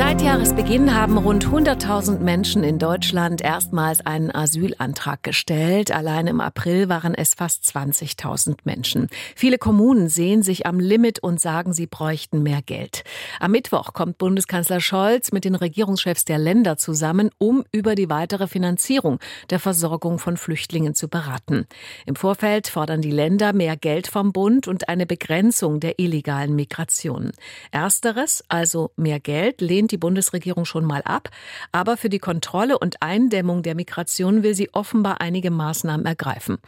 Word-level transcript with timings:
Seit 0.00 0.22
Jahresbeginn 0.22 0.94
haben 0.94 1.18
rund 1.18 1.44
100.000 1.44 2.20
Menschen 2.20 2.64
in 2.64 2.78
Deutschland 2.78 3.42
erstmals 3.42 4.00
einen 4.00 4.34
Asylantrag 4.34 5.22
gestellt. 5.22 5.92
Allein 5.92 6.26
im 6.26 6.40
April 6.40 6.88
waren 6.88 7.14
es 7.14 7.34
fast 7.34 7.64
20.000 7.64 8.60
Menschen. 8.64 9.08
Viele 9.36 9.58
Kommunen 9.58 10.08
sehen 10.08 10.42
sich 10.42 10.64
am 10.64 10.80
Limit 10.80 11.18
und 11.18 11.38
sagen, 11.38 11.74
sie 11.74 11.86
bräuchten 11.86 12.42
mehr 12.42 12.62
Geld. 12.62 13.04
Am 13.40 13.50
Mittwoch 13.50 13.92
kommt 13.92 14.16
Bundeskanzler 14.16 14.80
Scholz 14.80 15.32
mit 15.32 15.44
den 15.44 15.54
Regierungschefs 15.54 16.24
der 16.24 16.38
Länder 16.38 16.78
zusammen, 16.78 17.28
um 17.36 17.64
über 17.70 17.94
die 17.94 18.08
weitere 18.08 18.46
Finanzierung 18.46 19.18
der 19.50 19.60
Versorgung 19.60 20.18
von 20.18 20.38
Flüchtlingen 20.38 20.94
zu 20.94 21.08
beraten. 21.08 21.66
Im 22.06 22.16
Vorfeld 22.16 22.68
fordern 22.68 23.02
die 23.02 23.10
Länder 23.10 23.52
mehr 23.52 23.76
Geld 23.76 24.06
vom 24.06 24.32
Bund 24.32 24.66
und 24.66 24.88
eine 24.88 25.04
Begrenzung 25.04 25.78
der 25.78 25.98
illegalen 25.98 26.56
Migration. 26.56 27.32
Ersteres, 27.70 28.42
also 28.48 28.92
mehr 28.96 29.20
Geld, 29.20 29.60
lehnt 29.60 29.89
die 29.90 29.98
Bundesregierung 29.98 30.64
schon 30.64 30.84
mal 30.84 31.02
ab. 31.02 31.30
Aber 31.72 31.96
für 31.96 32.08
die 32.08 32.18
Kontrolle 32.18 32.78
und 32.78 33.02
Eindämmung 33.02 33.62
der 33.62 33.74
Migration 33.74 34.42
will 34.42 34.54
sie 34.54 34.72
offenbar 34.72 35.20
einige 35.20 35.50
Maßnahmen 35.50 36.06
ergreifen. 36.06 36.58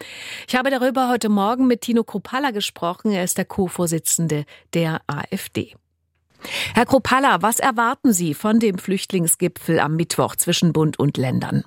Ich 0.47 0.57
habe 0.57 0.71
darüber 0.71 1.09
heute 1.09 1.29
Morgen 1.29 1.67
mit 1.67 1.83
Tino 1.83 2.05
Kropala 2.05 2.51
gesprochen. 2.51 3.13
Er 3.13 3.25
ist 3.25 3.39
der 3.39 3.45
Co-Vorsitzende 3.45 4.45
der 4.75 5.01
AfD. 5.07 5.75
Herr 6.75 6.87
Kropala, 6.87 7.43
was 7.43 7.61
erwarten 7.61 8.13
Sie 8.13 8.35
von 8.35 8.59
dem 8.59 8.79
Flüchtlingsgipfel 8.79 9.79
am 9.79 9.97
Mittwoch 9.97 10.37
zwischen 10.37 10.73
Bund 10.73 10.99
und 10.99 11.17
Ländern? 11.17 11.65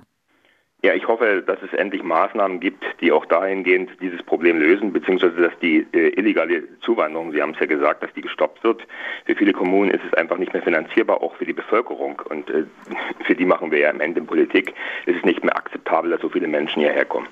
Ja, 0.85 0.93
ich 0.93 1.07
hoffe, 1.07 1.41
dass 1.43 1.57
es 1.63 1.73
endlich 1.73 2.03
Maßnahmen 2.03 2.59
gibt, 2.59 2.83
die 3.01 3.11
auch 3.11 3.25
dahingehend 3.25 3.89
dieses 4.01 4.21
Problem 4.21 4.59
lösen, 4.59 4.93
beziehungsweise 4.93 5.41
dass 5.41 5.59
die 5.59 5.83
äh, 5.93 6.09
illegale 6.09 6.61
Zuwanderung, 6.81 7.31
Sie 7.31 7.41
haben 7.41 7.55
es 7.55 7.59
ja 7.59 7.65
gesagt, 7.65 8.03
dass 8.03 8.13
die 8.13 8.21
gestoppt 8.21 8.63
wird. 8.63 8.83
Für 9.25 9.33
viele 9.33 9.51
Kommunen 9.51 9.89
ist 9.89 10.03
es 10.07 10.13
einfach 10.13 10.37
nicht 10.37 10.53
mehr 10.53 10.61
finanzierbar, 10.61 11.23
auch 11.23 11.35
für 11.37 11.45
die 11.45 11.53
Bevölkerung. 11.53 12.21
Und 12.29 12.51
äh, 12.51 12.65
für 13.25 13.33
die 13.33 13.45
machen 13.45 13.71
wir 13.71 13.79
ja 13.79 13.89
im 13.89 13.99
Ende 13.99 14.21
Politik. 14.21 14.75
Es 15.07 15.15
ist 15.15 15.25
nicht 15.25 15.43
mehr 15.43 15.57
akzeptabel, 15.57 16.11
dass 16.11 16.21
so 16.21 16.29
viele 16.29 16.47
Menschen 16.47 16.83
hierher 16.83 17.05
kommen. 17.05 17.29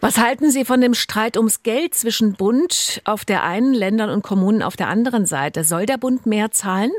Was 0.00 0.16
halten 0.16 0.48
Sie 0.48 0.64
von 0.64 0.80
dem 0.80 0.94
Streit 0.94 1.36
ums 1.36 1.62
Geld 1.62 1.92
zwischen 1.92 2.36
Bund 2.36 3.02
auf 3.04 3.26
der 3.26 3.44
einen, 3.44 3.74
Ländern 3.74 4.08
und 4.08 4.22
Kommunen 4.22 4.62
auf 4.62 4.76
der 4.76 4.88
anderen 4.88 5.26
Seite? 5.26 5.62
Soll 5.62 5.84
der 5.84 5.98
Bund 5.98 6.24
mehr 6.24 6.50
zahlen? 6.52 6.92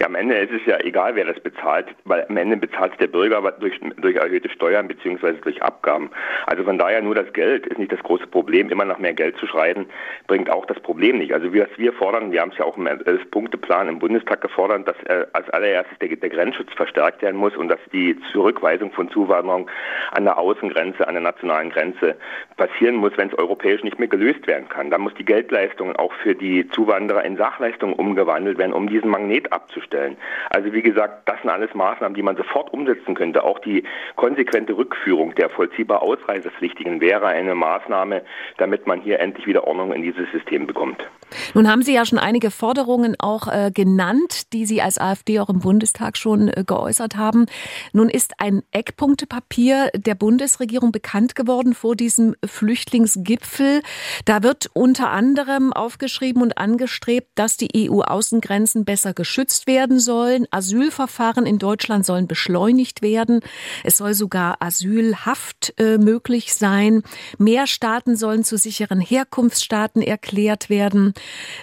Ja, 0.00 0.06
am 0.06 0.14
Ende 0.14 0.36
ist 0.36 0.52
es 0.52 0.64
ja 0.66 0.78
egal, 0.80 1.14
wer 1.16 1.24
das 1.24 1.38
bezahlt, 1.40 1.86
weil 2.04 2.24
am 2.28 2.36
Ende 2.36 2.56
bezahlt 2.56 2.98
der 3.00 3.08
Bürger 3.08 3.42
durch, 3.52 3.78
durch 3.98 4.16
erhöhte 4.16 4.48
Steuern 4.48 4.88
beziehungsweise 4.88 5.38
durch 5.38 5.62
Abgaben. 5.62 6.10
Also 6.46 6.64
von 6.64 6.78
daher 6.78 7.02
nur 7.02 7.14
das 7.14 7.32
Geld 7.32 7.66
ist 7.66 7.78
nicht 7.78 7.92
das 7.92 8.02
große 8.02 8.26
Problem. 8.26 8.70
Immer 8.70 8.84
nach 8.84 8.98
mehr 8.98 9.12
Geld 9.12 9.36
zu 9.36 9.46
schreien, 9.46 9.86
bringt 10.26 10.50
auch 10.50 10.66
das 10.66 10.80
Problem 10.80 11.18
nicht. 11.18 11.34
Also 11.34 11.52
was 11.52 11.68
wir 11.76 11.92
fordern, 11.92 12.32
wir 12.32 12.40
haben 12.40 12.52
es 12.52 12.58
ja 12.58 12.64
auch 12.64 12.76
im 12.76 12.86
Elf-Punkte-Plan 12.86 13.88
im 13.88 13.98
Bundestag 13.98 14.40
gefordert, 14.40 14.88
dass 14.88 14.96
äh, 15.04 15.26
als 15.32 15.48
allererstes 15.50 15.98
der, 15.98 16.16
der 16.16 16.30
Grenzschutz 16.30 16.72
verstärkt 16.74 17.22
werden 17.22 17.36
muss 17.36 17.56
und 17.56 17.68
dass 17.68 17.80
die 17.92 18.18
Zurückweisung 18.32 18.92
von 18.92 19.10
Zuwanderung 19.10 19.70
an 20.12 20.24
der 20.24 20.38
Außengrenze, 20.38 21.06
an 21.06 21.14
der 21.14 21.22
nationalen 21.22 21.70
Grenze 21.70 22.16
passieren 22.56 22.96
muss, 22.96 23.12
wenn 23.16 23.28
es 23.28 23.38
europäisch 23.38 23.82
nicht 23.82 23.98
mehr 23.98 24.08
gelöst 24.08 24.46
werden 24.46 24.68
kann. 24.68 24.90
Dann 24.90 25.02
muss 25.02 25.14
die 25.14 25.24
Geldleistung 25.24 25.94
auch 25.96 26.12
für 26.22 26.34
die 26.34 26.68
Zuwanderer 26.68 27.24
in 27.24 27.36
Sachleistungen 27.36 27.94
umgewandelt 27.94 28.58
werden, 28.58 28.72
um 28.72 28.88
diesen 28.88 29.10
Magnet 29.10 29.52
abzustellen 29.52 29.81
stellen. 29.82 30.16
Also 30.50 30.72
wie 30.72 30.82
gesagt, 30.82 31.28
das 31.28 31.40
sind 31.40 31.50
alles 31.50 31.74
Maßnahmen, 31.74 32.14
die 32.14 32.22
man 32.22 32.36
sofort 32.36 32.72
umsetzen 32.72 33.14
könnte. 33.14 33.44
Auch 33.44 33.58
die 33.58 33.84
konsequente 34.16 34.76
Rückführung 34.76 35.34
der 35.34 35.50
vollziehbar 35.50 36.02
Ausreisepflichtigen 36.02 37.00
wäre 37.00 37.26
eine 37.26 37.54
Maßnahme, 37.54 38.22
damit 38.58 38.86
man 38.86 39.00
hier 39.00 39.20
endlich 39.20 39.46
wieder 39.46 39.66
Ordnung 39.66 39.92
in 39.92 40.02
dieses 40.02 40.30
System 40.32 40.66
bekommt. 40.66 41.08
Nun 41.54 41.68
haben 41.68 41.82
Sie 41.82 41.94
ja 41.94 42.04
schon 42.04 42.18
einige 42.18 42.50
Forderungen 42.50 43.16
auch 43.18 43.48
äh, 43.48 43.70
genannt, 43.72 44.52
die 44.52 44.66
Sie 44.66 44.82
als 44.82 44.98
AfD 44.98 45.40
auch 45.40 45.48
im 45.48 45.60
Bundestag 45.60 46.16
schon 46.16 46.48
äh, 46.48 46.64
geäußert 46.66 47.16
haben. 47.16 47.46
Nun 47.92 48.08
ist 48.08 48.34
ein 48.38 48.62
Eckpunktepapier 48.70 49.90
der 49.94 50.14
Bundesregierung 50.14 50.92
bekannt 50.92 51.34
geworden 51.34 51.74
vor 51.74 51.96
diesem 51.96 52.34
Flüchtlingsgipfel. 52.44 53.82
Da 54.24 54.42
wird 54.42 54.70
unter 54.72 55.10
anderem 55.10 55.72
aufgeschrieben 55.72 56.42
und 56.42 56.58
angestrebt, 56.58 57.28
dass 57.34 57.56
die 57.56 57.90
EU-Außengrenzen 57.90 58.84
besser 58.84 59.14
geschützt 59.14 59.66
werden 59.66 59.98
sollen. 59.98 60.46
Asylverfahren 60.50 61.46
in 61.46 61.58
Deutschland 61.58 62.06
sollen 62.06 62.26
beschleunigt 62.26 63.02
werden. 63.02 63.40
Es 63.84 63.96
soll 63.96 64.14
sogar 64.14 64.56
Asylhaft 64.60 65.74
äh, 65.78 65.98
möglich 65.98 66.54
sein. 66.54 67.02
Mehr 67.38 67.66
Staaten 67.66 68.16
sollen 68.16 68.44
zu 68.44 68.56
sicheren 68.56 69.00
Herkunftsstaaten 69.00 70.02
erklärt 70.02 70.70
werden. 70.70 71.14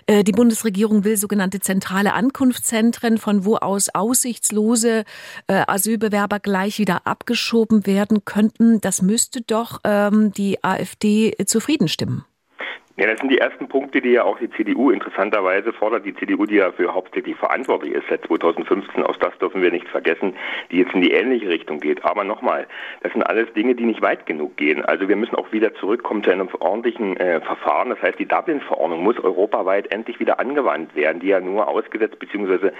Äh, 0.06 0.24
die 0.24 0.32
Bundesregierung 0.32 1.04
will 1.04 1.18
sogenannte 1.18 1.60
zentrale 1.60 2.14
Ankunftszentren, 2.14 3.18
von 3.18 3.46
wo 3.46 3.58
aus 3.58 3.90
aussichtslose 3.90 5.04
äh, 5.48 5.64
Asylbewerber 5.68 6.40
gleich 6.40 6.80
wieder 6.80 7.06
abgeschoben 7.06 7.86
werden 7.86 8.26
könnten. 8.26 8.82
Das 8.82 9.02
müsste 9.02 9.42
doch 9.42 9.80
ähm, 9.84 10.32
die 10.32 10.64
AfD 10.64 11.36
zufrieden 11.46 11.88
stimmen. 11.88 12.26
Ja, 13.00 13.08
das 13.08 13.22
sind 13.22 13.32
die 13.32 13.38
ersten 13.38 13.70
Punkte, 13.70 14.02
die 14.02 14.10
ja 14.10 14.26
auch 14.26 14.38
die 14.40 14.50
CDU 14.50 14.92
interessanterweise 14.92 15.72
fordert. 15.72 16.06
Die 16.06 16.14
CDU, 16.14 16.46
die 16.46 16.56
ja 16.56 16.70
für 16.74 16.94
hauptsächlich 16.94 17.38
verantwortlich 17.38 17.94
ist 17.94 18.04
seit 18.10 18.26
2015, 18.26 19.04
auch 19.04 19.16
das 19.16 19.38
dürfen 19.38 19.62
wir 19.62 19.72
nicht 19.72 19.88
vergessen, 19.88 20.36
die 20.70 20.80
jetzt 20.80 20.94
in 20.94 21.00
die 21.00 21.14
ähnliche 21.14 21.48
Richtung 21.48 21.80
geht. 21.80 22.04
Aber 22.04 22.26
nochmal, 22.26 22.68
das 23.02 23.14
sind 23.14 23.24
alles 23.24 23.54
Dinge, 23.54 23.74
die 23.74 23.86
nicht 23.86 24.02
weit 24.02 24.26
genug 24.26 24.58
gehen. 24.58 24.84
Also 24.84 25.08
wir 25.08 25.16
müssen 25.16 25.36
auch 25.36 25.50
wieder 25.54 25.74
zurückkommen 25.76 26.26
zu 26.26 26.32
einem 26.32 26.50
ordentlichen 26.60 27.16
äh, 27.16 27.40
Verfahren. 27.40 27.90
Das 27.90 28.02
heißt, 28.02 28.20
die 28.20 28.26
Dublin-Verordnung 28.26 29.02
muss 29.02 29.18
europaweit 29.18 29.94
endlich 29.94 30.20
wieder 30.20 30.38
angewandt 30.42 30.94
werden, 30.94 31.22
die 31.22 31.28
ja 31.28 31.40
nur 31.40 31.70
ausgesetzt 31.70 32.20
bzw. 32.20 32.72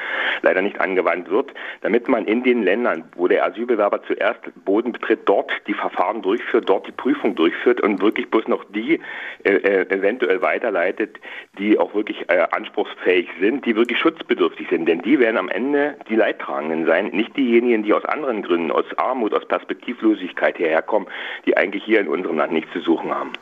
leider 0.42 0.62
nicht 0.62 0.82
angewandt 0.82 1.30
wird, 1.30 1.54
damit 1.80 2.10
man 2.10 2.26
in 2.26 2.44
den 2.44 2.64
Ländern, 2.64 3.06
wo 3.16 3.30
der 3.30 3.46
Asylbewerber 3.46 4.04
zuerst 4.04 4.42
Boden 4.66 4.92
betritt, 4.92 5.22
dort 5.30 5.50
die 5.66 5.74
Verfahren 5.74 6.22
durchführt, 6.22 6.68
dort 6.68 6.88
die 6.88 6.92
Prüfung 6.92 7.36
durchführt 7.36 7.80
und 7.80 8.02
wirklich 8.02 8.30
bloß 8.30 8.50
noch 8.50 8.66
die 8.66 9.00
äh, 9.46 9.54
äh, 9.54 9.86
eventuell 10.10 10.42
weiterleitet, 10.42 11.18
die 11.58 11.78
auch 11.78 11.94
wirklich 11.94 12.30
äh, 12.30 12.48
anspruchsfähig 12.52 13.28
sind, 13.40 13.66
die 13.66 13.76
wirklich 13.76 14.00
schutzbedürftig 14.00 14.68
sind. 14.70 14.88
Denn 14.88 15.02
die 15.02 15.20
werden 15.20 15.38
am 15.38 15.50
Ende 15.50 15.96
die 16.10 16.16
Leidtragenden 16.16 16.86
sein, 16.86 17.08
nicht 17.08 17.38
diejenigen, 17.38 17.84
die 17.84 17.94
aus 17.94 18.06
anderen 18.06 18.42
Gründen, 18.42 18.72
aus 18.72 18.86
Armut, 18.98 19.34
aus 19.34 19.48
Perspektivlosigkeit 19.48 20.58
hierher 20.58 20.82
kommen, 20.82 21.08
die 21.46 21.56
eigentlich 21.56 21.84
hier 21.84 22.00
in 22.00 22.08
unserem 22.08 22.38
Land 22.38 22.52
nichts 22.52 22.72
zu 22.74 22.82
suchen 22.82 23.12
haben. 23.14 23.34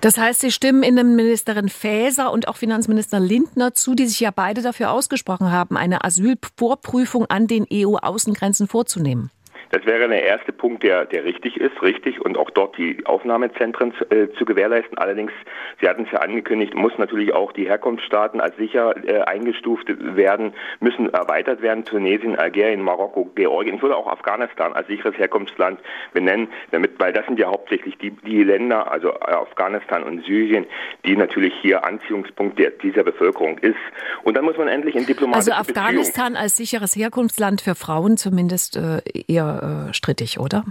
Das 0.00 0.18
heißt, 0.18 0.40
Sie 0.40 0.50
stimmen 0.50 0.82
Innenministerin 0.82 1.68
Faeser 1.68 2.32
und 2.32 2.48
auch 2.48 2.56
Finanzminister 2.56 3.20
Lindner 3.20 3.74
zu, 3.74 3.94
die 3.94 4.06
sich 4.06 4.20
ja 4.20 4.30
beide 4.34 4.62
dafür 4.62 4.90
ausgesprochen 4.90 5.52
haben, 5.52 5.76
eine 5.76 6.04
Asylvorprüfung 6.04 7.26
an 7.26 7.46
den 7.46 7.66
EU-Außengrenzen 7.72 8.66
vorzunehmen. 8.66 9.30
Das 9.70 9.84
wäre 9.84 10.08
der 10.08 10.24
erste 10.24 10.52
Punkt, 10.52 10.82
der, 10.82 11.04
der 11.06 11.24
richtig 11.24 11.56
ist, 11.56 11.82
richtig, 11.82 12.24
und 12.24 12.38
auch 12.38 12.50
dort 12.50 12.76
die 12.78 13.04
Aufnahmezentren 13.04 13.92
zu, 13.94 14.04
äh, 14.10 14.32
zu 14.34 14.44
gewährleisten. 14.44 14.98
Allerdings, 14.98 15.32
Sie 15.80 15.88
hatten 15.88 16.04
es 16.04 16.12
ja 16.12 16.20
angekündigt, 16.20 16.74
muss 16.74 16.92
natürlich 16.98 17.34
auch 17.34 17.52
die 17.52 17.66
Herkunftsstaaten 17.66 18.40
als 18.40 18.56
sicher 18.56 18.94
äh, 19.06 19.22
eingestuft 19.22 19.88
werden, 20.16 20.54
müssen 20.80 21.12
erweitert 21.12 21.62
werden. 21.62 21.84
Tunesien, 21.84 22.36
Algerien, 22.36 22.82
Marokko, 22.82 23.30
Georgien. 23.34 23.76
Ich 23.76 23.82
würde 23.82 23.96
auch 23.96 24.06
Afghanistan 24.06 24.72
als 24.72 24.86
sicheres 24.86 25.18
Herkunftsland 25.18 25.80
benennen, 26.12 26.48
damit, 26.70 26.98
weil 26.98 27.12
das 27.12 27.26
sind 27.26 27.38
ja 27.38 27.48
hauptsächlich 27.48 27.98
die, 27.98 28.10
die 28.10 28.44
Länder, 28.44 28.90
also 28.90 29.14
Afghanistan 29.20 30.02
und 30.02 30.24
Syrien, 30.24 30.66
die 31.04 31.16
natürlich 31.16 31.54
hier 31.60 31.84
Anziehungspunkt 31.84 32.58
der, 32.58 32.70
dieser 32.70 33.02
Bevölkerung 33.02 33.58
ist. 33.58 33.76
Und 34.22 34.36
dann 34.36 34.44
muss 34.44 34.56
man 34.56 34.68
endlich 34.68 34.94
in 34.94 35.06
diplomatische 35.06 35.52
Also 35.54 35.70
Afghanistan 35.70 36.32
Beziehung. 36.32 36.42
als 36.42 36.56
sicheres 36.56 36.96
Herkunftsland 36.96 37.60
für 37.60 37.74
Frauen 37.74 38.16
zumindest 38.16 38.76
äh, 38.76 39.00
eher 39.28 39.55
äh, 39.88 39.94
strittig, 39.94 40.38
oder? 40.38 40.64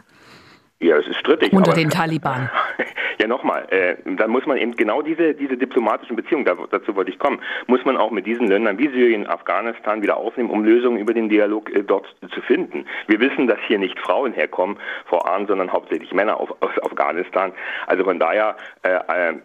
Ja, 0.80 0.98
es 0.98 1.08
ist 1.08 1.20
strittig. 1.20 1.54
Unter 1.54 1.74
den 1.74 1.90
Taliban. 1.90 2.50
Ja, 3.20 3.28
nochmal, 3.28 3.68
äh, 3.70 3.96
dann 4.06 4.30
muss 4.30 4.46
man 4.46 4.58
eben 4.58 4.76
genau 4.76 5.02
diese, 5.02 5.34
diese 5.34 5.58
diplomatischen 5.58 6.16
Beziehungen, 6.16 6.46
da, 6.46 6.56
dazu 6.70 6.96
wollte 6.96 7.12
ich 7.12 7.20
kommen, 7.20 7.40
muss 7.68 7.84
man 7.86 7.98
auch 7.98 8.12
mit 8.12 8.26
diesen 8.26 8.48
Ländern 8.48 8.78
wie 8.78 8.90
Syrien, 8.90 9.28
Afghanistan 9.28 10.02
wieder 10.02 10.18
aufnehmen, 10.18 10.50
um 10.50 10.64
Lösungen 10.64 11.00
über 11.00 11.14
den 11.14 11.30
Dialog 11.30 11.74
äh, 11.74 11.84
dort 11.84 12.14
zu 12.34 12.42
finden. 12.42 12.86
Wir 13.08 13.20
wissen, 13.20 13.48
dass 13.48 13.60
hier 13.68 13.80
nicht 13.80 14.00
Frauen 14.00 14.34
herkommen 14.34 14.78
vor 15.06 15.30
Ahn, 15.30 15.48
sondern 15.48 15.72
hauptsächlich 15.72 16.14
Männer 16.14 16.40
auf, 16.40 16.52
aus 16.62 16.84
Afghanistan. 16.84 17.52
Also 17.88 18.04
von 18.04 18.20
daher... 18.20 18.56
Äh, 18.84 18.90
äh, 18.90 19.30
äh, 19.30 19.36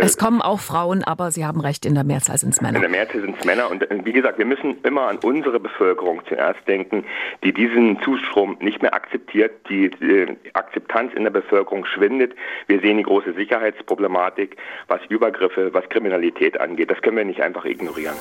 es 0.00 0.18
kommen 0.18 0.42
auch 0.42 0.60
Frauen, 0.60 1.02
aber 1.02 1.30
Sie 1.30 1.44
haben 1.44 1.60
recht, 1.60 1.86
in 1.86 1.94
der 1.94 2.04
Mehrzahl 2.04 2.38
sind 2.38 2.52
es 2.52 2.60
Männer. 2.60 2.76
In 2.76 2.82
der 2.82 2.90
Mehrzahl 2.90 3.20
sind 3.22 3.38
es 3.38 3.44
Männer 3.44 3.70
und 3.70 3.90
äh, 3.90 4.04
wie 4.04 4.12
gesagt, 4.12 4.38
wir 4.38 4.46
müssen 4.46 4.78
immer 4.82 5.08
an 5.08 5.18
unsere 5.22 5.58
Bevölkerung 5.58 6.22
zuerst 6.28 6.66
denken, 6.68 7.04
die 7.44 7.52
diesen 7.52 8.00
Zustrom 8.02 8.56
nicht 8.60 8.82
mehr 8.82 8.94
akzeptiert, 8.94 9.52
die, 9.68 9.90
die 9.90 10.26
Akzeptanz 10.52 11.14
in 11.14 11.24
der 11.24 11.30
Bevölkerung 11.30 11.84
schwindet. 11.86 12.34
Wir 12.66 12.80
sehen 12.80 12.98
die 12.98 13.05
große 13.06 13.32
Sicherheitsproblematik, 13.32 14.56
was 14.88 15.00
Übergriffe, 15.08 15.72
was 15.72 15.88
Kriminalität 15.88 16.60
angeht. 16.60 16.90
Das 16.90 17.00
können 17.00 17.16
wir 17.16 17.24
nicht 17.24 17.40
einfach 17.40 17.64
ignorieren. 17.64 18.16